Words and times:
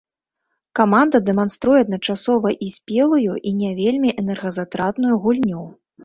Каманда 0.77 1.19
дэманструе 1.25 1.81
адначасова 1.85 2.53
і 2.67 2.69
спелую, 2.77 3.33
і 3.51 3.53
не 3.59 3.69
вельмі 3.81 4.09
энергазатратную 4.23 5.13
гульню. 5.27 5.61